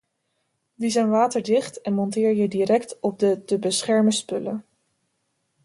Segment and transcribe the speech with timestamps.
[0.75, 4.65] Die zijn waterdicht en monteer je direct op de te beschermen spullen.